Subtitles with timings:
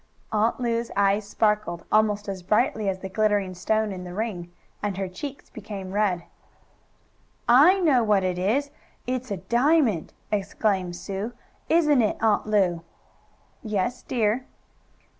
[0.31, 4.97] Aunt Lu's eyes sparkled, almost as brightly as the glittering stone in the ring, and
[4.97, 6.23] her cheeks became red.
[7.47, 8.71] "I know what it is
[9.05, 11.33] it's a diamond!" exclaimed Sue.
[11.69, 12.81] "Isn't it, Aunt Lu?"
[13.61, 14.47] "Yes, dear."